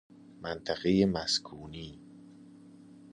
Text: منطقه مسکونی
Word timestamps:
منطقه 0.41 1.05
مسکونی 1.05 1.99